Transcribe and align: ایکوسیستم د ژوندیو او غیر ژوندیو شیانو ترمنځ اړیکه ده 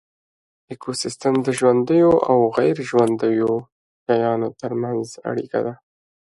ایکوسیستم 0.69 1.35
د 1.43 1.47
ژوندیو 1.57 2.11
او 2.29 2.37
غیر 2.57 2.75
ژوندیو 2.89 3.51
شیانو 4.05 4.47
ترمنځ 4.59 5.07
اړیکه 5.29 5.59
ده 5.65 5.73